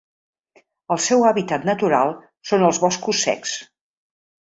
El 0.95 1.01
seu 1.07 1.25
hàbitat 1.31 1.67
natural 1.69 2.13
són 2.53 2.65
els 2.71 2.81
boscos 2.85 3.21
secs. 3.27 3.55